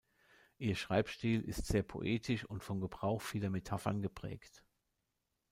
Ihr 0.57 0.75
Schreibstil 0.75 1.41
ist 1.41 1.67
sehr 1.67 1.83
poetisch 1.83 2.43
und 2.45 2.63
vom 2.63 2.81
Gebrauch 2.81 3.21
vieler 3.21 3.51
Metaphern 3.51 4.01
geprägt. 4.01 4.63